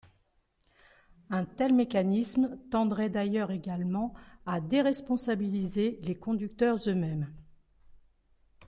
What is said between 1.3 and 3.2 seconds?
tel mécanisme tendrait